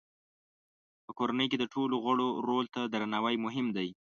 [1.05, 3.89] په کورنۍ کې د ټولو غړو رول ته درناوی مهم دی.